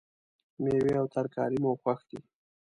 میوې 0.61 0.93
او 0.99 1.05
ترکاری 1.15 1.57
مو 1.63 1.71
خوښ 1.81 1.99
دي 2.09 2.19